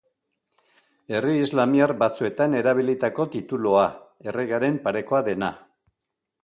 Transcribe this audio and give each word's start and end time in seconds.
Herri 1.17 1.33
islamiar 1.41 1.93
batzuetan 1.99 2.57
erabilitako 2.63 3.29
titulua, 3.37 3.85
erregearen 4.33 4.83
parekoa 4.89 5.23
dena. 5.33 5.55